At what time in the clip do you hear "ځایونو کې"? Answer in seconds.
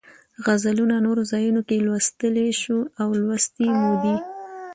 1.31-1.83